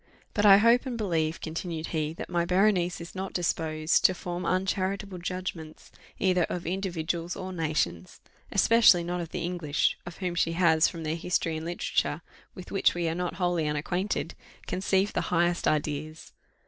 [0.33, 4.47] "But I hope and believe," continued he, "that my Berenice is not disposed to form
[4.47, 8.19] uncharitable judgments either of individuals or nations;
[8.51, 12.21] especially not of the English, of whom she has, from their history and literature,
[12.55, 14.33] with which we are not wholly unacquainted,
[14.65, 16.31] conceived the highest ideas."